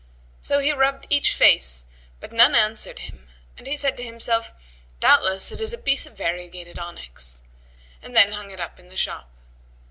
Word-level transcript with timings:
So 0.39 0.57
he 0.57 0.71
rubbed 0.73 1.05
each 1.11 1.35
face; 1.35 1.85
but 2.19 2.31
none 2.31 2.55
answered 2.55 2.97
him[FN#115] 3.01 3.19
and 3.59 3.67
he 3.67 3.75
said 3.75 3.95
to 3.97 4.03
himself, 4.03 4.51
"Doubtless 4.99 5.51
it 5.51 5.61
is 5.61 5.73
a 5.73 5.77
piece 5.77 6.07
of 6.07 6.17
variegated 6.17 6.79
onyx;" 6.79 7.43
and 8.01 8.15
then 8.15 8.31
hung 8.31 8.49
it 8.49 8.59
up 8.59 8.79
in 8.79 8.87
the 8.87 8.97
shop. 8.97 9.29